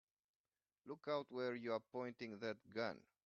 [0.87, 2.97] Look out where you're pointing that gun!